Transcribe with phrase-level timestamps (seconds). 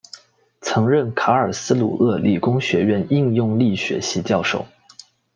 [0.61, 4.65] 曾任卡尔斯鲁厄理工学院应用力学系教授。